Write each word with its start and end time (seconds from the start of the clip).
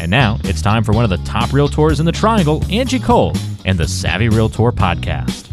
And 0.00 0.10
now 0.10 0.38
it's 0.44 0.62
time 0.62 0.84
for 0.84 0.92
one 0.92 1.04
of 1.04 1.10
the 1.10 1.16
top 1.18 1.50
realtors 1.50 1.98
in 1.98 2.06
the 2.06 2.12
triangle, 2.12 2.64
Angie 2.70 3.00
Cole, 3.00 3.32
and 3.64 3.78
the 3.78 3.88
Savvy 3.88 4.28
Realtor 4.28 4.70
podcast. 4.70 5.52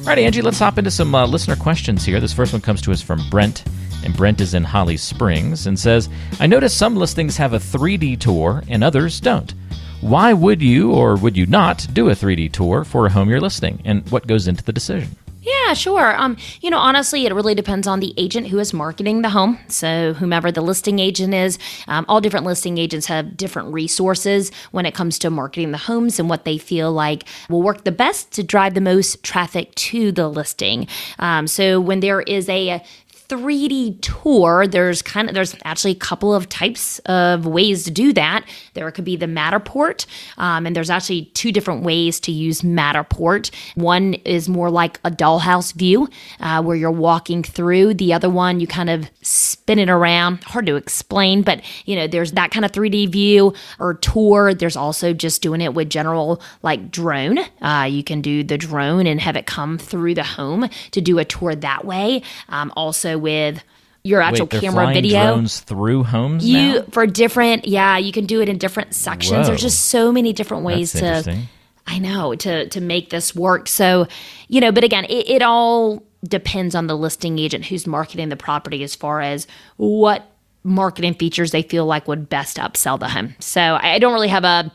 All 0.00 0.04
right, 0.14 0.18
Angie, 0.18 0.40
let's 0.40 0.58
hop 0.58 0.78
into 0.78 0.90
some 0.90 1.14
uh, 1.14 1.26
listener 1.26 1.56
questions 1.56 2.04
here. 2.04 2.20
This 2.20 2.32
first 2.32 2.54
one 2.54 2.62
comes 2.62 2.80
to 2.82 2.92
us 2.92 3.02
from 3.02 3.20
Brent, 3.28 3.64
and 4.02 4.16
Brent 4.16 4.40
is 4.40 4.54
in 4.54 4.64
Holly 4.64 4.96
Springs 4.96 5.66
and 5.66 5.78
says, 5.78 6.08
I 6.40 6.46
notice 6.46 6.74
some 6.74 6.96
listings 6.96 7.36
have 7.36 7.52
a 7.52 7.58
3D 7.58 8.18
tour 8.18 8.62
and 8.68 8.82
others 8.82 9.20
don't. 9.20 9.52
Why 10.00 10.32
would 10.32 10.62
you 10.62 10.92
or 10.92 11.16
would 11.16 11.36
you 11.36 11.44
not 11.44 11.86
do 11.92 12.08
a 12.08 12.12
3D 12.12 12.52
tour 12.52 12.84
for 12.84 13.04
a 13.04 13.10
home 13.10 13.28
you're 13.28 13.40
listing, 13.40 13.82
and 13.84 14.08
what 14.10 14.26
goes 14.26 14.48
into 14.48 14.64
the 14.64 14.72
decision? 14.72 15.14
Yeah, 15.40 15.74
sure. 15.74 16.16
Um, 16.20 16.36
you 16.60 16.68
know, 16.68 16.78
honestly, 16.78 17.24
it 17.24 17.32
really 17.32 17.54
depends 17.54 17.86
on 17.86 18.00
the 18.00 18.12
agent 18.16 18.48
who 18.48 18.58
is 18.58 18.72
marketing 18.74 19.22
the 19.22 19.30
home. 19.30 19.58
So, 19.68 20.14
whomever 20.14 20.50
the 20.50 20.60
listing 20.62 20.98
agent 20.98 21.32
is, 21.32 21.58
um, 21.86 22.04
all 22.08 22.20
different 22.20 22.44
listing 22.44 22.76
agents 22.76 23.06
have 23.06 23.36
different 23.36 23.72
resources 23.72 24.50
when 24.72 24.84
it 24.84 24.94
comes 24.94 25.18
to 25.20 25.30
marketing 25.30 25.70
the 25.70 25.78
homes 25.78 26.18
and 26.18 26.28
what 26.28 26.44
they 26.44 26.58
feel 26.58 26.92
like 26.92 27.24
will 27.48 27.62
work 27.62 27.84
the 27.84 27.92
best 27.92 28.32
to 28.32 28.42
drive 28.42 28.74
the 28.74 28.80
most 28.80 29.22
traffic 29.22 29.74
to 29.76 30.10
the 30.10 30.28
listing. 30.28 30.88
Um, 31.20 31.46
so, 31.46 31.80
when 31.80 32.00
there 32.00 32.22
is 32.22 32.48
a 32.48 32.82
3D 33.28 33.98
tour, 34.00 34.66
there's 34.66 35.02
kind 35.02 35.28
of 35.28 35.34
there's 35.34 35.54
actually 35.64 35.90
a 35.90 35.96
couple 35.96 36.34
of 36.34 36.48
types 36.48 36.98
of 37.00 37.44
ways 37.44 37.84
to 37.84 37.90
do 37.90 38.14
that. 38.14 38.44
There 38.72 38.90
could 38.90 39.04
be 39.04 39.16
the 39.16 39.26
Matterport, 39.26 40.06
um, 40.38 40.64
and 40.64 40.74
there's 40.74 40.88
actually 40.88 41.26
two 41.34 41.52
different 41.52 41.82
ways 41.82 42.20
to 42.20 42.32
use 42.32 42.62
Matterport. 42.62 43.54
One 43.74 44.14
is 44.14 44.48
more 44.48 44.70
like 44.70 44.98
a 45.04 45.10
dollhouse 45.10 45.74
view, 45.74 46.08
uh, 46.40 46.62
where 46.62 46.74
you're 46.74 46.90
walking 46.90 47.42
through. 47.42 47.94
The 47.94 48.14
other 48.14 48.30
one, 48.30 48.60
you 48.60 48.66
kind 48.66 48.88
of 48.88 49.10
spin 49.20 49.78
it 49.78 49.90
around. 49.90 50.42
Hard 50.44 50.64
to 50.64 50.76
explain, 50.76 51.42
but 51.42 51.60
you 51.84 51.96
know, 51.96 52.06
there's 52.06 52.32
that 52.32 52.50
kind 52.50 52.64
of 52.64 52.72
3D 52.72 53.10
view 53.10 53.52
or 53.78 53.94
tour. 53.94 54.54
There's 54.54 54.76
also 54.76 55.12
just 55.12 55.42
doing 55.42 55.60
it 55.60 55.74
with 55.74 55.90
general 55.90 56.40
like 56.62 56.90
drone. 56.90 57.40
Uh, 57.60 57.86
you 57.90 58.02
can 58.02 58.22
do 58.22 58.42
the 58.42 58.56
drone 58.56 59.06
and 59.06 59.20
have 59.20 59.36
it 59.36 59.44
come 59.44 59.76
through 59.76 60.14
the 60.14 60.24
home 60.24 60.70
to 60.92 61.02
do 61.02 61.18
a 61.18 61.26
tour 61.26 61.54
that 61.54 61.84
way. 61.84 62.22
Um, 62.48 62.72
also 62.74 63.17
with 63.18 63.62
your 64.04 64.20
actual 64.22 64.48
Wait, 64.50 64.60
camera 64.60 64.92
video. 64.92 65.22
drones 65.34 65.60
through 65.60 66.04
homes 66.04 66.48
You 66.48 66.74
now? 66.74 66.82
for 66.90 67.06
different, 67.06 67.66
yeah, 67.66 67.98
you 67.98 68.12
can 68.12 68.26
do 68.26 68.40
it 68.40 68.48
in 68.48 68.58
different 68.58 68.94
sections. 68.94 69.38
Whoa. 69.38 69.44
There's 69.44 69.60
just 69.60 69.86
so 69.86 70.12
many 70.12 70.32
different 70.32 70.64
ways 70.64 70.92
That's 70.92 71.26
to. 71.26 71.38
I 71.86 71.98
know 71.98 72.34
to 72.34 72.68
to 72.68 72.80
make 72.80 73.10
this 73.10 73.34
work. 73.34 73.66
So, 73.66 74.06
you 74.48 74.60
know, 74.60 74.72
but 74.72 74.84
again, 74.84 75.04
it, 75.06 75.28
it 75.28 75.42
all 75.42 76.02
depends 76.22 76.74
on 76.74 76.86
the 76.86 76.96
listing 76.96 77.38
agent 77.38 77.64
who's 77.64 77.86
marketing 77.86 78.28
the 78.28 78.36
property 78.36 78.82
as 78.82 78.94
far 78.94 79.20
as 79.20 79.46
what 79.76 80.30
marketing 80.64 81.14
features 81.14 81.50
they 81.50 81.62
feel 81.62 81.86
like 81.86 82.06
would 82.06 82.28
best 82.28 82.58
upsell 82.58 82.98
the 82.98 83.08
home. 83.08 83.34
So, 83.38 83.78
I 83.80 83.98
don't 83.98 84.12
really 84.12 84.28
have 84.28 84.44
a 84.44 84.70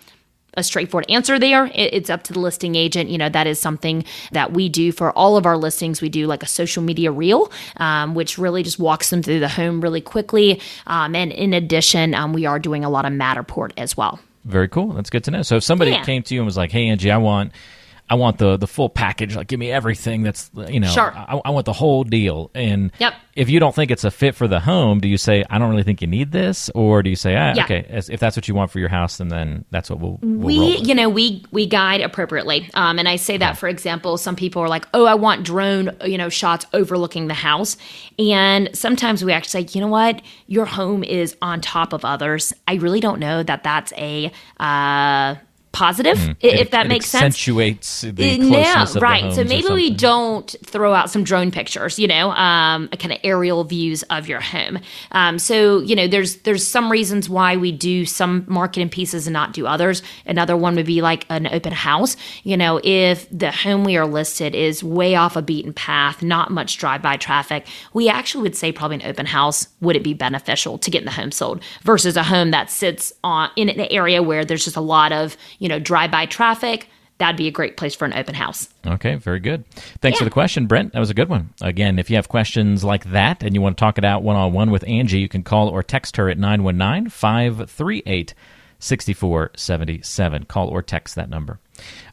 a 0.56 0.64
straightforward 0.64 1.06
answer 1.10 1.40
there. 1.40 1.70
It's 1.74 2.10
up 2.10 2.24
to 2.24 2.34
the 2.34 2.40
listing 2.40 2.76
agent. 2.76 3.10
You 3.10 3.18
know, 3.18 3.30
that 3.30 3.48
is 3.48 3.60
something 3.60 4.04
that 4.32 4.54
we 4.54 4.70
do 4.70 4.92
for 4.92 5.12
all 5.14 5.38
of 5.38 5.46
our 5.46 5.58
listings. 5.58 6.02
We 6.02 6.10
do 6.10 6.28
like 6.28 6.44
a 6.44 6.48
social 6.48 6.84
media 6.84 7.12
reel, 7.12 7.52
um, 7.78 8.16
which 8.16 8.38
really 8.38 8.64
just 8.64 8.80
walks 8.80 9.10
them 9.10 9.22
through 9.24 9.40
the 9.40 9.50
home 9.50 9.82
really 9.82 10.02
quickly. 10.02 10.62
Um, 10.88 11.16
and 11.16 11.32
in 11.32 11.54
addition, 11.54 12.14
um, 12.14 12.34
we 12.34 12.46
are 12.46 12.60
doing 12.60 12.84
a 12.86 12.90
lot 12.90 13.06
of 13.06 13.14
Matterport 13.14 13.72
as 13.78 13.96
well. 13.98 14.20
Very 14.46 14.68
cool. 14.68 14.94
That's 14.94 15.10
good 15.10 15.24
to 15.26 15.32
know. 15.32 15.42
So 15.42 15.56
if 15.56 15.64
somebody 15.64 15.92
Yeah. 15.92 16.04
came 16.04 16.22
to 16.24 16.34
you 16.36 16.42
and 16.42 16.46
was 16.46 16.58
like, 16.58 16.72
"Hey, 16.72 16.88
Angie, 16.90 17.10
I 17.12 17.18
want, 17.18 17.52
I 18.10 18.16
want 18.16 18.38
the 18.38 18.58
the 18.58 18.68
full 18.68 18.90
package. 18.90 19.36
Like, 19.36 19.48
give 19.48 19.60
me 19.60 19.72
everything. 19.72 20.24
That's 20.24 20.52
you 20.68 20.80
know, 20.80 20.90
Sure. 20.90 21.12
I, 21.16 21.40
I 21.46 21.50
want 21.52 21.66
the 21.66 21.74
whole 21.74 22.04
deal." 22.04 22.52
And 22.54 22.92
Yep. 23.00 23.14
if 23.36 23.50
you 23.50 23.60
don't 23.60 23.74
think 23.74 23.90
it's 23.92 24.04
a 24.04 24.12
fit 24.12 24.36
for 24.36 24.48
the 24.48 24.60
home, 24.60 25.00
do 25.00 25.08
you 25.08 25.18
say, 25.18 25.44
"I 25.50 25.58
don't 25.58 25.70
really 25.70 25.84
think 25.84 26.02
you 26.02 26.08
need 26.08 26.32
this," 26.32 26.70
or 26.76 27.02
do 27.02 27.10
you 27.10 27.16
say, 27.16 27.36
"Ah, 27.36 27.54
Yeah. 27.56 27.64
okay, 27.64 27.86
if 27.90 28.20
that's 28.20 28.36
what 28.36 28.48
you 28.48 28.54
want 28.56 28.72
for 28.72 28.80
your 28.80 28.90
house, 28.90 29.18
then 29.18 29.30
then 29.30 29.66
that's 29.72 29.90
what 29.90 30.00
we'll, 30.00 30.20
we'll 30.22 30.40
we 30.46 30.76
with." 30.78 30.88
you 30.88 30.96
know 30.96 31.10
we 31.10 31.44
we 31.52 31.66
guide 31.66 32.02
appropriately 32.02 32.70
um, 32.74 33.00
and 33.00 33.08
i 33.08 33.16
say 33.16 33.38
that 33.38 33.58
for 33.58 33.68
example 33.70 34.18
some 34.18 34.36
people 34.36 34.62
are 34.62 34.68
like 34.68 34.86
oh 34.94 35.06
i 35.06 35.14
want 35.14 35.44
drone 35.46 35.90
you 36.06 36.18
know 36.18 36.30
shots 36.30 36.66
overlooking 36.74 37.28
the 37.28 37.34
house 37.34 37.78
and 38.20 38.70
sometimes 38.74 39.24
we 39.24 39.32
actually 39.32 39.66
say 39.66 39.74
you 39.74 39.82
know 39.82 39.88
what 39.88 40.22
your 40.48 40.66
home 40.66 41.04
is 41.04 41.36
on 41.42 41.62
top 41.62 41.94
of 41.94 42.04
others 42.06 42.54
i 42.68 42.74
really 42.76 43.00
don't 43.00 43.20
know 43.20 43.44
that 43.44 43.64
that's 43.64 43.94
a 43.94 44.32
uh, 44.60 45.36
positive 45.74 46.18
i- 46.18 46.36
if. 46.40 46.54
It- 46.62 46.72
that 46.72 46.88
makes 46.88 47.08
sense 47.08 47.36
accentuates 47.36 48.02
the 48.02 48.14
closeness 48.38 48.68
of 48.90 48.94
the 48.94 49.00
right. 49.02 49.34
So 49.34 49.44
maybe 49.44 49.68
we 49.76 49.90
don't 49.92 50.56
throw 50.66 50.94
out 50.94 51.10
some 51.10 51.24
drone 51.24 51.52
pictures, 51.52 52.00
you 52.00 52.08
know, 52.08 52.32
um, 52.32 52.88
kind 53.00 53.12
of 53.12 53.18
aerial 53.24 53.64
views 53.66 54.04
of 54.04 54.28
your 54.30 54.40
home. 54.40 54.80
Um, 55.12 55.38
so 55.40 55.82
you 55.82 55.96
know, 55.96 56.08
there's 56.08 56.38
there's 56.38 56.66
some 56.66 56.90
reasons 56.92 57.28
why 57.30 57.58
we 57.58 57.72
do 57.72 58.06
some 58.06 58.46
marketing 58.48 58.90
pieces 58.90 59.28
and 59.28 59.34
not 59.34 59.52
do 59.54 59.68
others. 59.68 60.02
Another 60.26 60.56
one 60.56 60.76
would 60.76 60.86
be 60.86 61.02
like 61.02 61.26
an 61.30 61.48
open 61.48 61.74
house. 61.74 62.16
You 62.44 62.56
know, 62.56 62.80
if 62.84 63.28
the 63.30 63.52
home 63.52 63.84
we 63.84 63.98
are 63.98 64.06
listed 64.08 64.56
is 64.56 64.84
way 64.84 65.16
off 65.16 65.36
a 65.36 65.42
beaten 65.42 65.74
path, 65.74 66.22
not 66.24 66.52
much 66.52 66.78
drive-by 66.78 67.18
traffic, 67.18 67.66
we 67.94 68.08
actually 68.10 68.44
would 68.44 68.56
say 68.56 68.72
probably 68.72 68.96
an 68.98 69.06
open 69.06 69.26
house 69.26 69.68
would 69.82 69.96
it 69.96 70.04
be 70.04 70.14
beneficial 70.14 70.78
to 70.78 70.92
get 70.92 71.04
the 71.04 71.12
home 71.12 71.32
sold 71.32 71.62
versus 71.84 72.16
a 72.16 72.24
home 72.24 72.52
that 72.52 72.70
sits 72.70 73.12
on 73.24 73.50
in 73.56 73.70
an 73.70 73.80
area 73.92 74.22
where 74.24 74.46
there's 74.46 74.64
just 74.64 74.78
a 74.78 74.82
lot 74.82 75.12
of 75.12 75.36
you 75.64 75.70
know 75.70 75.80
drive-by 75.80 76.28
traffic. 76.28 76.90
That'd 77.20 77.38
be 77.38 77.48
a 77.48 77.52
great 77.52 77.78
place 77.78 77.96
for 77.96 78.04
an 78.06 78.14
open 78.14 78.36
house. 78.36 78.68
Okay, 78.86 79.16
very 79.16 79.40
good. 79.40 79.64
Thanks 80.02 80.18
for 80.18 80.26
the 80.26 80.32
question, 80.32 80.66
Brent. 80.66 80.92
That 80.92 81.00
was 81.00 81.10
a 81.10 81.14
good 81.14 81.30
one. 81.30 81.54
Again, 81.62 81.98
if 81.98 82.10
you 82.10 82.18
have 82.18 82.28
questions 82.28 82.84
like 82.84 83.06
that 83.12 83.44
and 83.44 83.56
you 83.56 83.62
want 83.62 83.78
to 83.78 83.80
talk 83.80 83.98
it 83.98 84.04
out 84.04 84.24
one 84.24 84.36
on 84.36 84.52
one 84.52 84.72
with 84.72 84.84
Angie, 84.88 85.20
you 85.20 85.30
can 85.30 85.42
call 85.44 85.70
or 85.70 85.84
text 85.84 86.18
her 86.18 86.28
at 86.28 86.38
919 86.38 87.10
538 87.10 88.34
6477. 88.80 90.44
Call 90.46 90.68
or 90.68 90.82
text 90.82 91.16
that 91.16 91.30
number. 91.30 91.60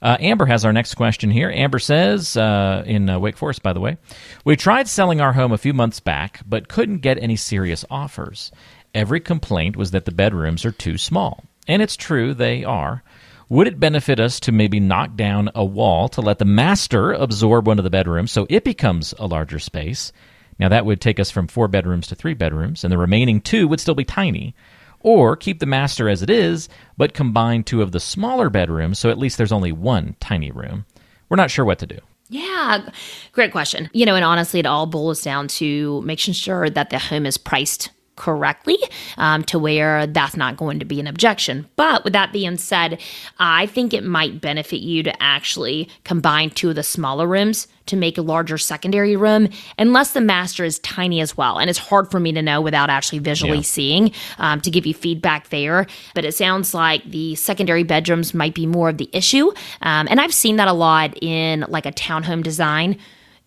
Uh, 0.01 0.17
Amber 0.21 0.47
has 0.47 0.65
our 0.65 0.73
next 0.73 0.95
question 0.95 1.31
here. 1.31 1.51
Amber 1.51 1.81
says, 1.81 2.37
uh, 2.37 2.85
in 2.87 3.11
uh, 3.11 3.19
Wake 3.19 3.37
Forest, 3.37 3.65
by 3.65 3.73
the 3.73 3.81
way, 3.81 3.97
we 4.45 4.55
tried 4.55 4.87
selling 4.87 5.21
our 5.21 5.33
home 5.33 5.51
a 5.51 5.59
few 5.59 5.73
months 5.73 5.99
back, 5.99 6.41
but 6.47 6.69
couldn't 6.69 6.99
get 6.99 7.21
any 7.21 7.35
serious 7.35 7.85
offers. 7.91 8.53
Every 8.95 9.19
complaint 9.19 9.77
was 9.77 9.91
that 9.91 10.05
the 10.05 10.13
bedrooms 10.13 10.65
are 10.65 10.73
too 10.73 10.97
small. 10.99 11.43
And 11.67 11.83
it's 11.83 11.97
true, 11.97 12.33
they 12.35 12.65
are. 12.65 13.03
Would 13.51 13.67
it 13.67 13.81
benefit 13.81 14.21
us 14.21 14.39
to 14.41 14.53
maybe 14.53 14.79
knock 14.79 15.17
down 15.17 15.51
a 15.57 15.65
wall 15.65 16.09
to 16.11 16.21
let 16.21 16.39
the 16.39 16.45
master 16.45 17.11
absorb 17.13 17.67
one 17.67 17.79
of 17.79 17.83
the 17.83 17.91
bedrooms 17.91 18.31
so 18.31 18.47
it 18.49 18.63
becomes 18.63 19.13
a 19.19 19.27
larger 19.27 19.59
space? 19.59 20.13
Now, 20.61 20.69
that 20.69 20.87
would 20.87 21.01
take 21.01 21.19
us 21.19 21.33
from 21.33 21.49
four 21.49 21.67
bedrooms 21.67 22.07
to 22.07 22.15
three 22.15 22.35
bedrooms, 22.35 22.85
and 22.85 22.93
the 22.93 22.99
remaining 22.99 23.41
two 23.41 23.67
would 23.67 23.81
still 23.81 23.97
be 23.97 24.05
tiny. 24.05 24.55
Or 25.01 25.35
keep 25.35 25.59
the 25.59 25.67
master 25.67 26.09
as 26.09 26.23
it 26.23 26.31
is, 26.31 26.69
but 26.97 27.13
combine 27.13 27.65
two 27.65 27.83
of 27.83 27.91
the 27.91 27.99
smaller 27.99 28.51
bedrooms 28.51 29.01
so 29.01 29.11
at 29.11 29.19
least 29.19 29.37
there's 29.37 29.51
only 29.51 29.73
one 29.73 30.15
tiny 30.21 30.53
room. 30.53 30.87
We're 31.29 31.37
not 31.37 31.51
sure 31.51 31.65
what 31.65 31.81
to 31.81 31.89
do. 31.89 31.99
Yeah, 32.29 32.89
great 33.33 33.51
question. 33.51 33.91
You 33.93 34.07
know, 34.07 34.15
and 34.15 34.25
honestly, 34.25 34.61
it 34.61 34.67
all 34.67 34.87
boils 34.87 35.23
down 35.23 35.49
to 35.49 36.03
making 36.03 36.35
sure 36.35 36.71
that 36.71 36.91
the 36.91 37.01
home 37.01 37.27
is 37.27 37.37
priced 37.37 37.91
correctly 38.21 38.77
um, 39.17 39.43
to 39.45 39.59
where 39.59 40.07
that's 40.07 40.37
not 40.37 40.59
going 40.59 40.79
to 40.79 40.85
be 40.85 41.01
an 41.01 41.07
objection. 41.07 41.67
But 41.77 42.05
with 42.05 42.13
that 42.13 42.33
being 42.35 42.59
said, 42.59 43.01
I 43.39 43.65
think 43.67 43.95
it 43.95 44.05
might 44.05 44.43
benefit 44.43 44.81
you 44.81 45.03
to 45.05 45.23
actually 45.23 45.89
combine 46.05 46.51
two 46.51 46.69
of 46.69 46.75
the 46.75 46.83
smaller 46.83 47.27
rooms 47.27 47.67
to 47.87 47.97
make 47.97 48.19
a 48.19 48.23
larger 48.23 48.59
secondary 48.59 49.17
room, 49.17 49.49
unless 49.79 50.13
the 50.13 50.21
master 50.21 50.65
is 50.65 50.79
tiny 50.81 51.21
as 51.21 51.35
well. 51.37 51.59
And 51.59 51.71
it's 51.71 51.79
hard 51.79 52.11
for 52.11 52.21
me 52.21 52.31
to 52.33 52.43
know 52.43 52.61
without 52.61 52.91
actually 52.91 53.21
visually 53.21 53.57
Yeah. 53.57 53.63
seeing 53.63 54.13
um, 54.39 54.61
to 54.61 54.71
give 54.71 54.85
you 54.87 54.93
feedback 54.95 55.49
there. 55.49 55.87
But 56.15 56.25
it 56.27 56.35
sounds 56.35 56.75
like 56.75 57.03
the 57.11 57.35
secondary 57.37 57.83
bedrooms 57.83 58.35
might 58.35 58.55
be 58.55 58.67
more 58.67 58.91
of 58.91 58.99
the 58.99 59.09
issue. 59.13 59.51
Um, 59.81 60.07
and 60.11 60.21
I've 60.21 60.35
seen 60.35 60.57
that 60.57 60.69
a 60.69 60.73
lot 60.75 61.21
in 61.23 61.65
like 61.69 61.87
a 61.87 61.93
townhome 61.93 62.43
design. 62.43 62.99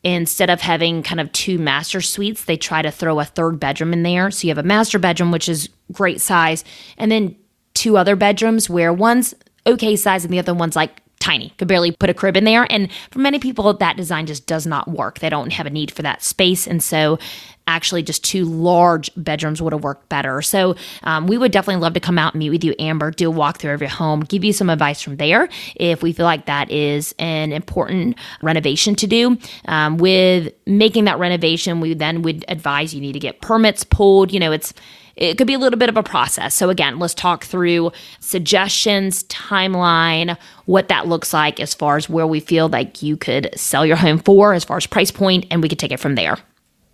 Instead 0.04 0.50
of 0.50 0.60
having 0.60 1.02
kind 1.02 1.22
of 1.22 1.32
two 1.32 1.58
master 1.58 2.02
suites, 2.02 2.44
they 2.44 2.58
try 2.58 2.82
to 2.82 2.92
throw 2.92 3.20
a 3.20 3.26
third 3.26 3.60
bedroom 3.60 3.94
in 3.94 4.04
there. 4.04 4.30
So 4.32 4.48
you 4.48 4.52
have 4.52 4.64
a 4.64 4.68
master 4.68 5.00
bedroom, 5.00 5.32
which 5.32 5.48
is 5.48 5.70
great 5.92 6.20
size, 6.20 6.66
and 6.98 7.12
then 7.12 7.36
two 7.74 7.98
other 7.98 8.16
bedrooms 8.16 8.70
where 8.70 8.92
one's 8.92 9.34
okay 9.66 9.96
size 9.96 10.26
and 10.26 10.34
the 10.34 10.40
other 10.40 10.54
one's 10.54 10.76
like 10.76 11.03
tiny, 11.24 11.54
could 11.58 11.70
barely 11.70 11.92
put 11.92 12.10
a 12.10 12.14
crib 12.14 12.36
in 12.36 12.44
there. 12.44 12.68
And 12.70 12.90
for 13.10 13.20
many 13.20 13.40
people, 13.40 13.74
that 13.74 13.96
design 13.96 14.25
just 14.25 14.46
does 14.46 14.68
not 14.68 14.90
work. 14.90 15.20
They 15.20 15.30
don't 15.30 15.54
have 15.54 15.66
a 15.66 15.70
need 15.70 15.90
for 15.90 16.02
that 16.02 16.22
space. 16.22 16.68
And 16.68 16.84
so 16.84 17.18
actually 17.66 18.04
just 18.04 18.25
two 18.25 18.44
large 18.44 19.10
bedrooms 19.16 19.62
would 19.62 19.72
have 19.72 19.84
worked 19.84 20.10
better. 20.10 20.42
So 20.42 20.75
um, 21.04 21.28
we 21.28 21.38
would 21.38 21.54
definitely 21.54 21.81
love 21.81 21.94
to 21.94 22.02
come 22.02 22.20
out 22.20 22.34
and 22.34 22.40
meet 22.40 22.50
with 22.50 22.64
you, 22.66 22.75
Amber, 22.78 23.10
do 23.12 23.31
a 23.31 23.34
walkthrough 23.34 23.74
of 23.74 23.80
your 23.80 23.90
home, 23.90 24.20
give 24.20 24.44
you 24.44 24.52
some 24.52 24.70
advice 24.70 25.02
from 25.02 25.16
there 25.16 25.48
if 25.78 26.04
we 26.04 26.12
feel 26.12 26.25
like 26.25 26.46
that 26.48 26.70
is 26.70 27.16
an 27.20 27.54
important 27.54 28.18
renovation 28.42 28.96
to 28.96 29.08
do. 29.08 29.38
Um, 29.66 29.98
with 29.98 30.54
making 30.66 31.06
that 31.06 31.19
renovation, 31.19 31.80
we 31.80 31.94
then 31.94 32.22
would 32.24 32.44
advise 32.50 32.94
you 32.94 33.00
need 33.00 33.14
to 33.14 33.19
get 33.19 33.40
permits 33.40 33.86
pulled. 33.86 34.34
You 34.34 34.42
know, 34.42 34.52
it's 34.52 34.74
it 35.15 35.38
could 35.38 35.48
be 35.48 35.54
a 35.54 35.60
little 35.60 35.77
bit 35.77 35.89
of 35.89 35.98
a 35.98 36.04
process. 36.04 36.56
So, 36.56 36.69
again, 36.69 37.00
let's 37.00 37.13
talk 37.13 37.44
through 37.44 37.92
suggestions, 38.19 39.24
timeline, 39.25 40.38
what 40.65 40.88
that 40.88 41.07
looks 41.07 41.33
like 41.33 41.60
as 41.60 41.74
far 41.74 41.98
as 41.98 42.10
where 42.10 42.27
we 42.27 42.39
feel 42.39 42.68
like 42.68 43.04
you 43.04 43.18
could 43.18 43.50
sell 43.56 43.86
your 43.86 43.98
home 43.98 44.19
for, 44.19 44.54
as 44.54 44.63
far 44.63 44.77
as 44.77 44.88
price 44.88 45.12
point, 45.12 45.45
and 45.51 45.62
we 45.62 45.69
could 45.69 45.80
take 45.80 45.92
it 45.92 46.00
from 46.00 46.15
there. 46.15 46.38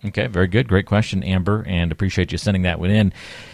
Okay, 0.04 0.26
very 0.26 0.46
good. 0.46 0.68
Great 0.68 0.86
question, 0.86 1.22
Amber, 1.22 1.64
and 1.66 1.92
appreciate 1.92 2.32
you 2.32 2.38
sending 2.38 2.62
that 2.62 2.80
one 2.80 2.90
in. 2.90 3.12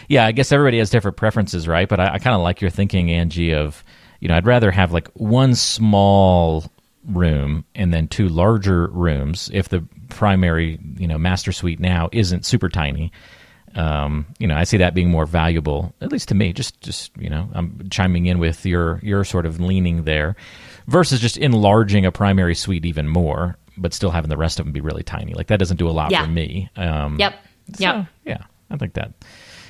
Yeah, 0.09 0.27
I 0.27 0.33
guess 0.33 0.53
everybody 0.53 0.79
has 0.79 0.91
different 0.91 1.17
preferences, 1.17 1.67
right? 1.67 1.89
But 1.89 1.99
I, 1.99 2.15
I 2.15 2.19
kind 2.19 2.37
of 2.37 2.43
like 2.43 2.61
your 2.61 2.71
thinking, 2.71 3.11
Angie, 3.11 3.53
of, 3.53 3.83
you 4.21 4.29
know, 4.29 4.37
I'd 4.37 4.47
rather 4.47 4.71
have 4.71 4.93
like 4.93 5.09
one 5.15 5.57
small 5.57 6.71
room 7.05 7.65
and 7.75 7.93
then 7.93 8.09
two 8.09 8.29
larger 8.29 8.89
rooms 8.89 9.51
if 9.53 9.69
the 9.69 9.85
primary, 10.09 10.79
you 10.97 11.07
know, 11.09 11.19
master 11.19 11.53
suite 11.53 11.81
now 11.81 12.09
isn't 12.13 12.47
super 12.47 12.69
tiny 12.69 13.13
um, 13.77 14.27
you 14.39 14.47
know, 14.47 14.57
I 14.57 14.65
see 14.65 14.79
that 14.79 14.95
being 14.95 15.11
more 15.11 15.27
valuable, 15.27 15.95
at 16.01 16.11
least 16.11 16.29
to 16.29 16.35
me. 16.35 16.53
Just, 16.53 16.81
just 16.81 17.13
you 17.19 17.31
know, 17.31 17.49
I'm 17.53 17.89
chiming 17.91 18.27
in 18.27 18.39
with 18.39 18.65
your 18.65 19.01
your 19.03 19.25
sort 19.25 19.47
of 19.47 19.61
leaning 19.61 20.05
there, 20.05 20.37
versus 20.87 21.21
just 21.21 21.37
enlarging 21.37 22.07
a 22.07 22.13
primary 22.13 22.55
suite 22.55 22.85
even 22.85 23.09
more, 23.09 23.57
but 23.77 23.93
still 23.93 24.11
having 24.11 24.31
the 24.31 24.37
rest 24.37 24.59
of 24.59 24.67
them 24.67 24.73
be 24.73 24.81
really 24.81 25.03
tiny. 25.03 25.35
Like 25.35 25.49
that 25.49 25.59
doesn't 25.59 25.77
do 25.77 25.89
a 25.89 25.93
lot 25.93 26.11
yeah. 26.11 26.25
for 26.25 26.31
me. 26.31 26.71
Um, 26.77 27.19
yep. 27.19 27.35
So, 27.75 27.85
yep. 27.85 28.07
Yeah, 28.25 28.43
I 28.71 28.77
think 28.77 28.95
that 28.95 29.13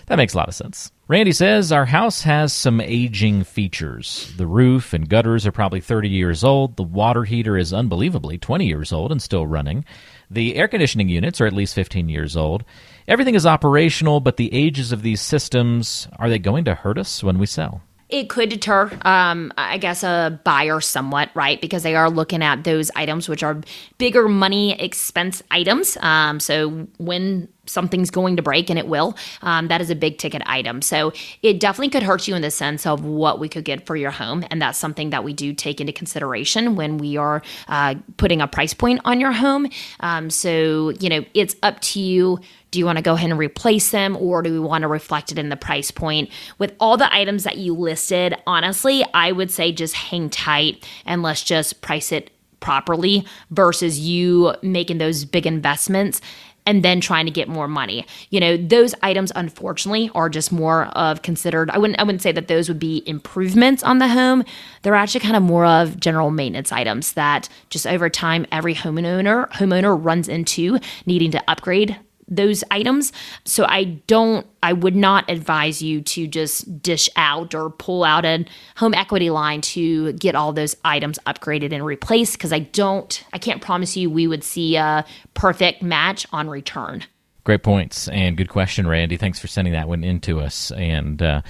that 0.07 0.17
makes 0.17 0.35
a 0.35 0.37
lot 0.37 0.49
of 0.49 0.55
sense. 0.55 0.93
Randy 1.09 1.31
says 1.31 1.71
our 1.71 1.87
house 1.87 2.23
has 2.23 2.53
some 2.53 2.81
aging 2.81 3.45
features. 3.45 4.33
The 4.37 4.47
roof 4.47 4.93
and 4.93 5.09
gutters 5.09 5.47
are 5.47 5.53
probably 5.53 5.81
30 5.81 6.09
years 6.09 6.43
old. 6.43 6.77
The 6.77 6.83
water 6.83 7.23
heater 7.23 7.57
is 7.57 7.73
unbelievably 7.73 8.39
20 8.39 8.67
years 8.67 8.93
old 8.93 9.13
and 9.13 9.23
still 9.23 9.47
running. 9.47 9.85
The 10.33 10.57
air 10.57 10.67
conditioning 10.67 11.09
units 11.09 11.41
are 11.41 11.47
at 11.47 11.53
least 11.53 11.77
15 11.77 12.09
years 12.09 12.37
old. 12.37 12.65
Everything 13.07 13.37
is 13.37 13.47
operational, 13.47 14.19
but 14.19 14.37
the 14.37 14.53
ages 14.53 14.91
of 14.91 15.03
these 15.03 15.21
systems 15.21 16.09
are 16.19 16.29
they 16.29 16.41
going 16.41 16.65
to 16.65 16.75
hurt 16.75 16.99
us 16.99 17.23
when 17.23 17.39
we 17.39 17.47
sell? 17.47 17.83
It 18.09 18.29
could 18.29 18.49
deter, 18.49 18.91
um, 19.03 19.53
I 19.57 19.79
guess, 19.79 20.03
a 20.03 20.41
buyer 20.43 20.81
somewhat, 20.81 21.31
right? 21.35 21.61
Because 21.61 21.85
they 21.85 21.95
are 21.95 22.11
looking 22.11 22.43
at 22.43 22.65
those 22.65 22.91
items 22.97 23.29
which 23.29 23.45
are 23.45 23.61
bigger 23.99 24.29
money 24.29 24.81
expense 24.81 25.41
items. 25.53 25.97
Um, 26.01 26.41
so 26.41 26.89
when 26.99 27.49
something's 27.67 28.11
going 28.11 28.37
to 28.37 28.43
break, 28.43 28.71
and 28.71 28.79
it 28.79 28.89
will, 28.89 29.17
um, 29.43 29.69
that 29.69 29.81
is 29.81 29.91
a 29.91 29.95
big 29.95 30.19
ticket 30.19 30.43
item. 30.47 30.83
So 30.83 31.13
it 31.43 31.61
definitely 31.61 31.91
could 31.91 32.03
hurt 32.03 32.27
you 32.29 32.35
in 32.35 32.43
the 32.43 32.51
sense 32.51 32.87
of 32.87 33.05
what 33.05 33.39
we 33.39 33.49
could 33.49 33.65
get 33.65 33.87
for 33.87 33.97
your 33.97 34.11
home. 34.11 34.45
And 34.51 34.61
that's 34.61 34.79
something 34.79 35.11
that 35.11 35.25
we 35.25 35.33
do 35.33 35.53
take 35.53 35.81
into 35.81 35.93
consideration 35.93 36.77
when 36.77 36.99
we 36.99 37.17
are 37.17 37.43
uh, 37.69 37.95
putting 38.17 38.41
a 38.41 38.47
price 38.47 38.75
point 38.75 39.01
on 39.05 39.21
your 39.21 39.33
home. 39.33 39.69
Um, 40.01 40.31
so, 40.31 40.91
you 41.01 41.09
know, 41.09 41.25
it's 41.35 41.57
up 41.63 41.81
to 41.81 42.01
you 42.01 42.41
do 42.73 42.81
you 42.81 42.85
want 42.85 42.99
to 42.99 43.03
go 43.03 43.15
ahead 43.15 43.31
and 43.31 43.39
replace 43.39 43.91
them 43.91 44.17
or 44.17 44.43
do 44.43 44.53
we 44.53 44.59
want 44.59 44.83
to 44.83 44.89
reflect 44.89 45.33
it 45.33 45.39
in 45.39 45.49
the 45.49 45.57
price 45.57 45.91
point? 45.91 46.29
With 46.59 46.75
all 46.79 46.99
the 46.99 47.11
items 47.15 47.45
that 47.45 47.57
you 47.57 47.73
listed, 47.73 48.37
honestly, 48.47 49.03
I 49.15 49.33
would 49.33 49.51
say 49.51 49.73
just 49.73 49.95
hang 49.95 50.29
tight 50.29 50.87
and 51.07 51.23
let's 51.23 51.43
just 51.43 51.81
price 51.81 52.13
it 52.13 52.31
properly 52.61 53.25
versus 53.51 53.99
you 53.99 54.55
making 54.63 54.99
those 54.99 55.25
big 55.25 55.47
investments 55.47 56.21
and 56.67 56.83
then 56.83 57.01
trying 57.01 57.25
to 57.25 57.31
get 57.31 57.49
more 57.49 57.69
money. 57.69 58.05
You 58.31 58.41
know, 58.41 58.57
those 58.57 58.95
items 59.03 59.33
unfortunately 59.35 60.11
are 60.15 60.29
just 60.29 60.53
more 60.53 60.87
of 60.87 61.23
considered 61.23 61.71
I 61.71 61.79
wouldn't 61.79 61.99
I 61.99 62.03
wouldn't 62.03 62.23
say 62.23 62.33
that 62.33 62.49
those 62.49 62.69
would 62.69 62.79
be 62.79 63.03
improvements 63.07 63.83
on 63.83 63.99
the 63.99 64.09
home. 64.09 64.45
They're 64.83 64.95
actually 64.95 65.21
kind 65.21 65.37
of 65.37 65.43
more 65.43 65.65
of 65.65 65.99
general 65.99 66.31
maintenance 66.31 66.73
items 66.73 67.13
that 67.13 67.49
just 67.71 67.87
over 67.87 68.11
time 68.11 68.47
every 68.53 68.75
homeowner 68.75 69.49
homeowner 69.53 69.97
runs 69.99 70.29
into 70.29 70.79
needing 71.07 71.31
to 71.31 71.43
upgrade 71.49 71.97
those 72.29 72.65
items. 72.71 73.13
So 73.45 73.65
I 73.67 73.85
don't, 74.07 74.47
I 74.63 74.73
would 74.73 74.97
not 74.97 75.29
advise 75.31 75.81
you 75.81 76.01
to 76.03 76.27
just 76.27 76.83
dish 76.83 77.09
out 77.17 77.55
or 77.55 77.71
pull 77.71 78.05
out 78.05 78.25
a 78.25 78.45
home 78.77 78.95
equity 78.95 79.31
line 79.31 79.61
to 79.63 80.13
get 80.15 80.35
all 80.35 80.53
those 80.53 80.77
items 80.85 81.19
upgraded 81.27 81.73
and 81.73 81.85
replaced 81.85 82.35
because 82.35 82.53
I 82.53 82.61
don't, 82.61 83.25
I 83.33 83.39
can't 83.39 83.63
promise 83.63 83.97
you 83.97 84.11
we 84.11 84.27
would 84.27 84.45
see 84.45 84.77
a 84.77 85.05
perfect 85.35 85.83
match 85.83 86.27
on 86.33 86.49
return. 86.49 87.05
Great 87.45 87.63
points 87.63 88.09
and 88.09 88.37
good 88.37 88.49
question, 88.49 88.89
Randy. 88.89 89.17
Thanks 89.17 89.39
for 89.39 89.47
sending 89.47 89.73
that 89.73 89.89
one 89.89 90.03
in 90.03 90.21
to 90.21 90.41
us. 90.41 90.73
And, 90.73 91.23
uh, 91.23 91.43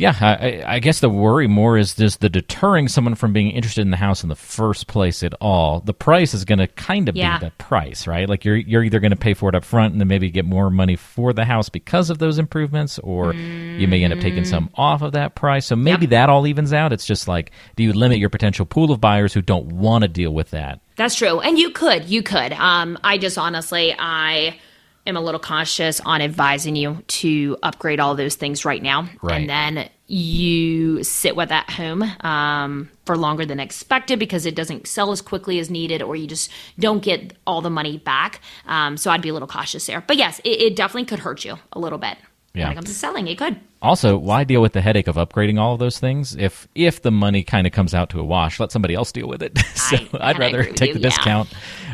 yeah, 0.00 0.16
I, 0.18 0.62
I, 0.66 0.78
guess 0.78 1.00
the 1.00 1.10
worry 1.10 1.46
more 1.46 1.76
is 1.76 1.94
just 1.94 2.20
the 2.20 2.30
deterring 2.30 2.88
someone 2.88 3.14
from 3.14 3.34
being 3.34 3.50
interested 3.50 3.82
in 3.82 3.90
the 3.90 3.98
house 3.98 4.22
in 4.22 4.30
the 4.30 4.34
first 4.34 4.86
place 4.86 5.22
at 5.22 5.34
all. 5.42 5.80
The 5.80 5.92
price 5.92 6.32
is 6.32 6.46
going 6.46 6.58
to 6.58 6.66
kind 6.68 7.10
of 7.10 7.16
yeah. 7.16 7.38
be 7.38 7.44
the 7.44 7.50
price, 7.52 8.06
right? 8.06 8.26
Like 8.26 8.44
you're 8.44 8.56
you're 8.56 8.82
either 8.82 8.98
going 8.98 9.10
to 9.10 9.16
pay 9.16 9.34
for 9.34 9.50
it 9.50 9.54
up 9.54 9.62
front 9.62 9.92
and 9.92 10.00
then 10.00 10.08
maybe 10.08 10.30
get 10.30 10.46
more 10.46 10.70
money 10.70 10.96
for 10.96 11.34
the 11.34 11.44
house 11.44 11.68
because 11.68 12.08
of 12.08 12.18
those 12.18 12.38
improvements, 12.38 12.98
or 13.00 13.34
mm. 13.34 13.78
you 13.78 13.86
may 13.88 14.02
end 14.02 14.14
up 14.14 14.20
taking 14.20 14.46
some 14.46 14.70
off 14.74 15.02
of 15.02 15.12
that 15.12 15.34
price. 15.34 15.66
So 15.66 15.76
maybe 15.76 16.06
that 16.06 16.30
all 16.30 16.46
evens 16.46 16.72
out. 16.72 16.94
It's 16.94 17.06
just 17.06 17.28
like, 17.28 17.52
do 17.76 17.82
you 17.82 17.92
limit 17.92 18.18
your 18.18 18.30
potential 18.30 18.64
pool 18.64 18.90
of 18.92 19.02
buyers 19.02 19.34
who 19.34 19.42
don't 19.42 19.66
want 19.66 20.02
to 20.02 20.08
deal 20.08 20.32
with 20.32 20.50
that? 20.50 20.80
That's 20.96 21.14
true, 21.14 21.40
and 21.40 21.58
you 21.58 21.70
could, 21.70 22.06
you 22.06 22.22
could. 22.22 22.52
Um, 22.54 22.98
I 23.04 23.18
just 23.18 23.36
honestly, 23.36 23.94
I 23.98 24.58
am 25.06 25.16
a 25.16 25.20
little 25.20 25.40
cautious 25.40 26.00
on 26.00 26.20
advising 26.20 26.76
you 26.76 27.02
to 27.06 27.56
upgrade 27.62 28.00
all 28.00 28.14
those 28.14 28.34
things 28.34 28.64
right 28.64 28.82
now. 28.82 29.08
Right. 29.22 29.40
And 29.40 29.48
then 29.48 29.90
you 30.06 31.04
sit 31.04 31.36
with 31.36 31.50
that 31.50 31.70
home 31.70 32.02
um, 32.20 32.90
for 33.06 33.16
longer 33.16 33.46
than 33.46 33.60
expected 33.60 34.18
because 34.18 34.44
it 34.44 34.54
doesn't 34.54 34.86
sell 34.86 35.12
as 35.12 35.22
quickly 35.22 35.58
as 35.60 35.70
needed, 35.70 36.02
or 36.02 36.16
you 36.16 36.26
just 36.26 36.50
don't 36.78 37.02
get 37.02 37.34
all 37.46 37.60
the 37.60 37.70
money 37.70 37.98
back. 37.98 38.40
Um, 38.66 38.96
so 38.96 39.10
I'd 39.10 39.22
be 39.22 39.28
a 39.28 39.32
little 39.32 39.48
cautious 39.48 39.86
there. 39.86 40.00
But 40.00 40.16
yes, 40.16 40.40
it, 40.40 40.60
it 40.60 40.76
definitely 40.76 41.06
could 41.06 41.20
hurt 41.20 41.44
you 41.44 41.58
a 41.72 41.78
little 41.78 41.98
bit 41.98 42.18
yeah. 42.54 42.64
when 42.64 42.72
it 42.72 42.74
comes 42.76 42.88
to 42.88 42.94
selling. 42.94 43.26
It 43.26 43.38
could. 43.38 43.60
Also, 43.82 44.18
why 44.18 44.44
deal 44.44 44.60
with 44.60 44.74
the 44.74 44.82
headache 44.82 45.06
of 45.06 45.16
upgrading 45.16 45.58
all 45.58 45.72
of 45.72 45.78
those 45.78 45.98
things 45.98 46.36
if 46.36 46.68
if 46.74 47.00
the 47.00 47.10
money 47.10 47.42
kind 47.42 47.66
of 47.66 47.72
comes 47.72 47.94
out 47.94 48.10
to 48.10 48.20
a 48.20 48.24
wash? 48.24 48.60
Let 48.60 48.72
somebody 48.72 48.94
else 48.94 49.10
deal 49.10 49.26
with 49.26 49.42
it. 49.42 49.58
so 49.74 49.96
I, 50.18 50.32
would 50.32 50.38
rather 50.38 50.64
take 50.64 50.92
the 50.92 51.00
yeah. 51.00 51.08
discount 51.08 51.52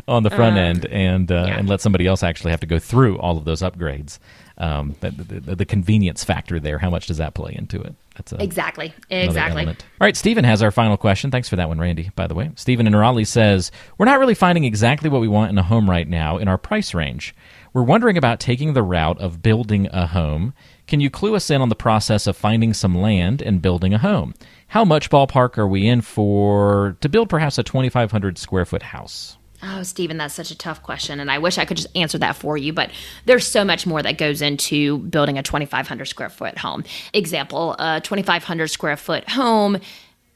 on 0.08 0.23
the 0.23 0.31
front 0.31 0.56
uh, 0.56 0.61
end 0.61 0.87
and 0.87 1.31
uh, 1.31 1.44
yeah. 1.47 1.58
and 1.58 1.69
let 1.69 1.81
somebody 1.81 2.06
else 2.06 2.23
actually 2.23 2.50
have 2.50 2.61
to 2.61 2.67
go 2.67 2.79
through 2.79 3.19
all 3.19 3.37
of 3.37 3.44
those 3.44 3.62
upgrades. 3.62 4.19
Um, 4.58 4.97
the, 5.00 5.11
the, 5.11 5.55
the, 5.55 5.67
convenience 5.67 6.25
factor 6.25 6.58
there, 6.58 6.79
how 6.79 6.88
much 6.88 7.08
does 7.08 7.19
that 7.19 7.35
play 7.35 7.55
into 7.55 7.79
it? 7.82 7.94
That's 8.17 8.32
a, 8.32 8.43
exactly 8.43 8.94
exactly. 9.10 9.67
All 9.67 9.75
right, 10.01 10.17
Stephen 10.17 10.44
has 10.44 10.63
our 10.63 10.70
final 10.70 10.96
question. 10.96 11.31
Thanks 11.31 11.51
for 11.51 11.56
that 11.56 11.69
one, 11.69 11.79
Randy. 11.79 12.10
By 12.17 12.27
the 12.27 12.34
way, 12.34 12.51
Stephen 12.56 12.86
in 12.86 12.96
Raleigh 12.96 13.27
says 13.27 13.70
we're 13.98 14.06
not 14.06 14.19
really 14.19 14.34
finding 14.34 14.65
exactly 14.65 15.10
what 15.10 15.20
we 15.20 15.29
want 15.29 15.51
in 15.51 15.58
a 15.58 15.63
home 15.63 15.91
right 15.91 16.08
now 16.08 16.39
in 16.39 16.48
our 16.48 16.56
price 16.56 16.94
range. 16.94 17.34
We're 17.77 17.83
wondering 17.83 18.17
about 18.17 18.41
taking 18.41 18.73
the 18.73 18.83
route 18.83 19.21
of 19.21 19.43
building 19.43 19.87
a 19.93 20.06
home. 20.06 20.55
Can 20.87 21.01
you 21.01 21.11
clue 21.11 21.35
us 21.35 21.51
in 21.51 21.61
on 21.61 21.69
the 21.69 21.75
process 21.75 22.27
of 22.27 22.35
finding 22.35 22.73
some 22.73 22.95
land 22.95 23.43
and 23.43 23.61
building 23.61 23.93
a 23.93 23.99
home? 23.99 24.33
How 24.69 24.83
much 24.83 25.11
ballpark 25.11 25.59
are 25.59 25.69
we 25.69 25.87
in 25.87 26.01
for 26.01 26.97
to 27.03 27.09
build 27.11 27.29
perhaps 27.29 27.59
a 27.59 27.63
2,500 27.63 28.39
square 28.39 28.65
foot 28.65 28.83
house? 28.83 29.37
Oh, 29.63 29.83
Stephen, 29.83 30.17
that's 30.17 30.33
such 30.33 30.51
a 30.51 30.56
tough 30.56 30.83
question. 30.83 31.21
And 31.21 31.31
I 31.31 31.37
wish 31.37 31.59
I 31.59 31.67
could 31.67 31.77
just 31.77 31.95
answer 31.95 32.17
that 32.17 32.37
for 32.37 32.56
you, 32.56 32.73
but 32.73 32.91
there's 33.27 33.47
so 33.47 33.63
much 33.63 33.87
more 33.87 34.01
that 34.01 34.17
goes 34.17 34.41
into 34.41 34.97
building 34.99 35.37
a 35.37 35.43
2,500 35.43 36.06
square 36.06 36.31
foot 36.31 36.56
home. 36.56 36.83
Example, 37.13 37.77
a 37.79 38.01
2,500 38.01 38.69
square 38.69 38.97
foot 38.97 39.29
home 39.29 39.77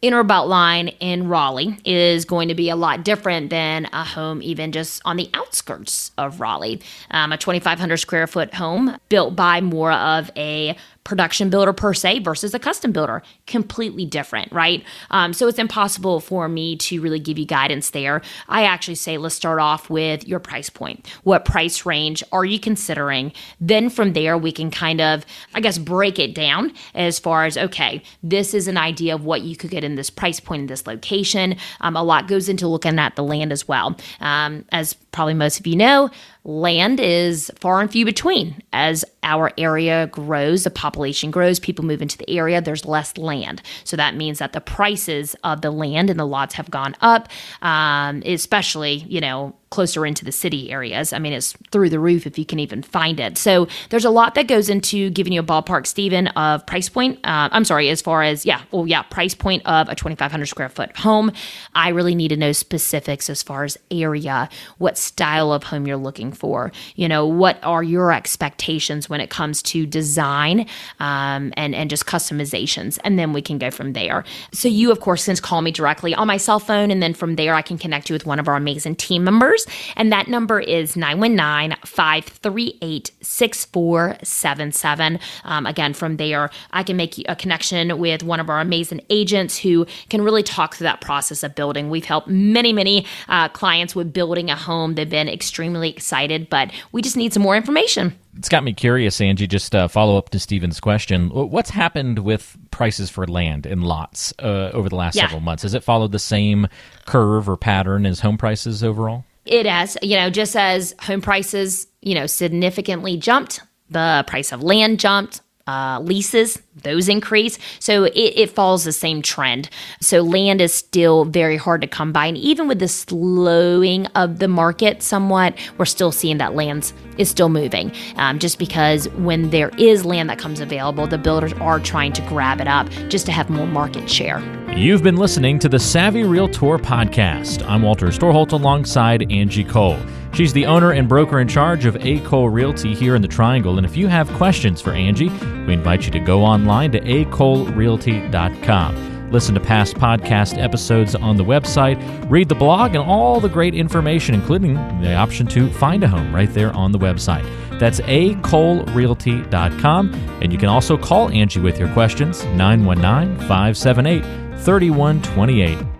inner 0.02 0.22
belt 0.22 0.48
line 0.48 0.88
in 1.00 1.28
Raleigh 1.28 1.78
is 1.84 2.24
going 2.24 2.48
to 2.48 2.54
be 2.54 2.70
a 2.70 2.76
lot 2.76 3.04
different 3.04 3.50
than 3.50 3.86
a 3.92 4.04
home 4.04 4.42
even 4.42 4.72
just 4.72 5.02
on 5.04 5.16
the 5.16 5.30
outskirts 5.34 6.12
of 6.16 6.40
Raleigh. 6.40 6.80
Um, 7.10 7.32
a 7.32 7.36
2,500 7.36 7.96
square 7.98 8.26
foot 8.26 8.54
home 8.54 8.96
built 9.08 9.36
by 9.36 9.60
more 9.60 9.92
of 9.92 10.30
a 10.36 10.76
production 11.10 11.50
builder 11.50 11.72
per 11.72 11.92
se 11.92 12.20
versus 12.20 12.54
a 12.54 12.58
custom 12.60 12.92
builder. 12.92 13.20
Completely 13.48 14.06
different, 14.06 14.52
right? 14.52 14.84
Um, 15.10 15.32
so 15.32 15.48
it's 15.48 15.58
impossible 15.58 16.20
for 16.20 16.48
me 16.48 16.76
to 16.76 17.00
really 17.00 17.18
give 17.18 17.36
you 17.36 17.44
guidance 17.44 17.90
there. 17.90 18.22
I 18.48 18.62
actually 18.62 18.94
say 18.94 19.18
let's 19.18 19.34
start 19.34 19.58
off 19.58 19.90
with 19.90 20.28
your 20.28 20.38
price 20.38 20.70
point. 20.70 21.08
What 21.24 21.44
price 21.44 21.84
range 21.84 22.22
are 22.30 22.44
you 22.44 22.60
considering? 22.60 23.32
Then 23.60 23.90
from 23.90 24.12
there, 24.12 24.38
we 24.38 24.52
can 24.52 24.70
kind 24.70 25.00
of, 25.00 25.26
I 25.52 25.60
guess, 25.60 25.78
break 25.78 26.20
it 26.20 26.32
down 26.32 26.72
as 26.94 27.18
far 27.18 27.44
as 27.44 27.58
okay, 27.58 28.04
this 28.22 28.54
is 28.54 28.68
an 28.68 28.76
idea 28.76 29.12
of 29.12 29.24
what 29.24 29.42
you 29.42 29.56
could 29.56 29.70
get 29.70 29.82
in 29.82 29.96
this 29.96 30.10
price 30.10 30.38
point 30.38 30.60
in 30.60 30.66
this 30.68 30.86
location. 30.86 31.56
Um, 31.80 31.96
a 31.96 32.04
lot 32.04 32.28
goes 32.28 32.48
into 32.48 32.68
looking 32.68 33.00
at 33.00 33.16
the 33.16 33.24
land 33.24 33.50
as 33.50 33.66
well. 33.66 33.96
Um, 34.20 34.64
as 34.70 34.94
probably 35.10 35.34
most 35.34 35.58
of 35.58 35.66
you 35.66 35.74
know, 35.74 36.08
land 36.44 37.00
is 37.00 37.50
far 37.56 37.80
and 37.80 37.90
few 37.90 38.04
between. 38.04 38.62
As 38.72 39.04
our 39.22 39.52
area 39.58 40.06
grows, 40.08 40.64
the 40.64 40.70
population 40.70 41.30
grows, 41.30 41.58
people 41.60 41.84
move 41.84 42.00
into 42.00 42.16
the 42.16 42.28
area, 42.30 42.60
there's 42.60 42.84
less 42.84 43.16
land. 43.18 43.62
So 43.84 43.96
that 43.96 44.16
means 44.16 44.38
that 44.38 44.52
the 44.52 44.60
prices 44.60 45.36
of 45.44 45.60
the 45.60 45.70
land 45.70 46.10
and 46.10 46.18
the 46.18 46.26
lots 46.26 46.54
have 46.54 46.70
gone 46.70 46.96
up, 47.00 47.28
um, 47.62 48.22
especially, 48.24 49.04
you 49.08 49.20
know, 49.20 49.54
closer 49.70 50.04
into 50.04 50.24
the 50.24 50.32
city 50.32 50.70
areas. 50.70 51.12
I 51.12 51.18
mean, 51.18 51.32
it's 51.32 51.52
through 51.70 51.90
the 51.90 52.00
roof 52.00 52.26
if 52.26 52.38
you 52.38 52.44
can 52.44 52.58
even 52.58 52.82
find 52.82 53.20
it. 53.20 53.38
So 53.38 53.68
there's 53.90 54.04
a 54.04 54.10
lot 54.10 54.34
that 54.34 54.48
goes 54.48 54.68
into 54.68 55.10
giving 55.10 55.32
you 55.32 55.40
a 55.40 55.44
ballpark, 55.44 55.86
Stephen, 55.86 56.26
of 56.28 56.66
price 56.66 56.88
point. 56.88 57.18
Uh, 57.24 57.48
I'm 57.52 57.64
sorry, 57.64 57.88
as 57.88 58.02
far 58.02 58.22
as, 58.22 58.44
yeah, 58.44 58.62
well, 58.72 58.86
yeah, 58.86 59.02
price 59.02 59.34
point 59.34 59.64
of 59.66 59.88
a 59.88 59.94
2,500 59.94 60.46
square 60.46 60.68
foot 60.68 60.96
home. 60.96 61.30
I 61.74 61.90
really 61.90 62.16
need 62.16 62.28
to 62.28 62.36
know 62.36 62.52
specifics 62.52 63.30
as 63.30 63.42
far 63.44 63.62
as 63.62 63.78
area, 63.90 64.48
what 64.78 64.98
style 64.98 65.52
of 65.52 65.62
home 65.62 65.86
you're 65.86 65.96
looking 65.96 66.32
for. 66.32 66.72
You 66.96 67.08
know, 67.08 67.24
what 67.24 67.62
are 67.62 67.82
your 67.82 68.12
expectations 68.12 69.08
when 69.08 69.20
it 69.20 69.30
comes 69.30 69.62
to 69.62 69.86
design 69.86 70.66
um, 70.98 71.52
and, 71.56 71.76
and 71.76 71.88
just 71.88 72.06
customizations? 72.06 72.98
And 73.04 73.20
then 73.20 73.32
we 73.32 73.40
can 73.40 73.58
go 73.58 73.70
from 73.70 73.92
there. 73.92 74.24
So 74.52 74.66
you, 74.66 74.90
of 74.90 74.98
course, 75.00 75.26
can 75.26 75.36
call 75.36 75.62
me 75.62 75.70
directly 75.70 76.12
on 76.12 76.26
my 76.26 76.38
cell 76.38 76.58
phone. 76.58 76.90
And 76.90 77.00
then 77.00 77.14
from 77.14 77.36
there, 77.36 77.54
I 77.54 77.62
can 77.62 77.78
connect 77.78 78.10
you 78.10 78.14
with 78.14 78.26
one 78.26 78.40
of 78.40 78.48
our 78.48 78.56
amazing 78.56 78.96
team 78.96 79.22
members 79.22 79.59
and 79.96 80.12
that 80.12 80.28
number 80.28 80.60
is 80.60 80.96
919 80.96 81.76
538 81.84 83.10
6477. 83.20 85.18
Um, 85.44 85.66
again, 85.66 85.94
from 85.94 86.16
there, 86.16 86.50
I 86.72 86.82
can 86.82 86.96
make 86.96 87.22
a 87.28 87.36
connection 87.36 87.98
with 87.98 88.22
one 88.22 88.40
of 88.40 88.48
our 88.50 88.60
amazing 88.60 89.00
agents 89.10 89.58
who 89.58 89.86
can 90.08 90.22
really 90.22 90.42
talk 90.42 90.74
through 90.74 90.86
that 90.86 91.00
process 91.00 91.42
of 91.42 91.54
building. 91.54 91.90
We've 91.90 92.04
helped 92.04 92.28
many, 92.28 92.72
many 92.72 93.06
uh, 93.28 93.48
clients 93.48 93.94
with 93.94 94.12
building 94.12 94.50
a 94.50 94.56
home. 94.56 94.94
They've 94.94 95.08
been 95.08 95.28
extremely 95.28 95.90
excited, 95.90 96.48
but 96.50 96.70
we 96.92 97.02
just 97.02 97.16
need 97.16 97.32
some 97.32 97.42
more 97.42 97.56
information. 97.56 98.16
It's 98.36 98.48
got 98.48 98.62
me 98.62 98.72
curious, 98.72 99.20
Angie. 99.20 99.46
Just 99.46 99.74
uh, 99.74 99.88
follow 99.88 100.16
up 100.16 100.30
to 100.30 100.38
Stephen's 100.38 100.80
question. 100.80 101.28
What's 101.30 101.70
happened 101.70 102.20
with 102.20 102.56
prices 102.70 103.10
for 103.10 103.26
land 103.26 103.66
and 103.66 103.82
lots 103.82 104.32
uh, 104.38 104.70
over 104.72 104.88
the 104.88 104.96
last 104.96 105.16
yeah. 105.16 105.24
several 105.24 105.40
months? 105.40 105.64
Has 105.64 105.74
it 105.74 105.82
followed 105.82 106.12
the 106.12 106.18
same 106.18 106.68
curve 107.06 107.48
or 107.48 107.56
pattern 107.56 108.06
as 108.06 108.20
home 108.20 108.38
prices 108.38 108.84
overall? 108.84 109.24
It 109.44 109.66
has, 109.66 109.96
you 110.02 110.16
know, 110.16 110.30
just 110.30 110.56
as 110.56 110.94
home 111.00 111.20
prices, 111.20 111.86
you 112.02 112.14
know, 112.14 112.26
significantly 112.26 113.16
jumped, 113.16 113.60
the 113.88 114.24
price 114.26 114.52
of 114.52 114.62
land 114.62 115.00
jumped, 115.00 115.40
uh, 115.70 116.00
leases, 116.00 116.60
those 116.82 117.08
increase. 117.08 117.58
So 117.78 118.04
it, 118.04 118.12
it, 118.14 118.50
follows 118.50 118.84
the 118.84 118.92
same 118.92 119.22
trend. 119.22 119.70
So 120.00 120.20
land 120.22 120.60
is 120.60 120.72
still 120.72 121.24
very 121.24 121.56
hard 121.56 121.80
to 121.82 121.86
come 121.86 122.12
by. 122.12 122.26
And 122.26 122.36
even 122.36 122.66
with 122.66 122.80
the 122.80 122.88
slowing 122.88 124.06
of 124.08 124.38
the 124.38 124.48
market 124.48 125.02
somewhat, 125.02 125.54
we're 125.78 125.84
still 125.84 126.10
seeing 126.10 126.38
that 126.38 126.54
land 126.54 126.92
is 127.18 127.28
still 127.28 127.48
moving. 127.48 127.92
Um, 128.16 128.38
just 128.38 128.58
because 128.58 129.08
when 129.10 129.50
there 129.50 129.70
is 129.78 130.04
land 130.04 130.28
that 130.30 130.38
comes 130.38 130.60
available, 130.60 131.06
the 131.06 131.18
builders 131.18 131.52
are 131.54 131.78
trying 131.78 132.12
to 132.14 132.22
grab 132.22 132.60
it 132.60 132.68
up 132.68 132.88
just 133.08 133.26
to 133.26 133.32
have 133.32 133.48
more 133.48 133.66
market 133.66 134.10
share. 134.10 134.40
You've 134.74 135.02
been 135.02 135.16
listening 135.16 135.58
to 135.60 135.68
the 135.68 135.78
Savvy 135.78 136.24
Realtor 136.24 136.78
podcast. 136.78 137.66
I'm 137.68 137.82
Walter 137.82 138.06
Storholt 138.06 138.52
alongside 138.52 139.30
Angie 139.30 139.64
Cole. 139.64 139.98
She's 140.32 140.52
the 140.52 140.66
owner 140.66 140.92
and 140.92 141.08
broker 141.08 141.40
in 141.40 141.48
charge 141.48 141.86
of 141.86 141.96
A. 141.96 142.20
Cole 142.20 142.48
Realty 142.48 142.94
here 142.94 143.16
in 143.16 143.22
the 143.22 143.28
Triangle. 143.28 143.78
And 143.78 143.86
if 143.86 143.96
you 143.96 144.06
have 144.08 144.28
questions 144.34 144.80
for 144.80 144.92
Angie, 144.92 145.30
we 145.66 145.74
invite 145.74 146.04
you 146.04 146.12
to 146.12 146.20
go 146.20 146.44
online 146.44 146.92
to 146.92 147.00
acolerealty.com. 147.00 149.10
Listen 149.30 149.54
to 149.54 149.60
past 149.60 149.94
podcast 149.94 150.60
episodes 150.60 151.14
on 151.14 151.36
the 151.36 151.44
website, 151.44 151.96
read 152.28 152.48
the 152.48 152.54
blog, 152.54 152.96
and 152.96 153.04
all 153.04 153.38
the 153.38 153.48
great 153.48 153.74
information, 153.74 154.34
including 154.34 154.74
the 155.00 155.14
option 155.14 155.46
to 155.46 155.70
find 155.74 156.02
a 156.02 156.08
home 156.08 156.34
right 156.34 156.52
there 156.52 156.72
on 156.72 156.90
the 156.90 156.98
website. 156.98 157.44
That's 157.78 158.00
acolerealty.com. 158.00 160.14
And 160.42 160.52
you 160.52 160.58
can 160.58 160.68
also 160.68 160.98
call 160.98 161.30
Angie 161.30 161.60
with 161.60 161.78
your 161.78 161.92
questions, 161.92 162.44
919 162.46 163.36
578 163.46 164.24
3128. 164.60 165.99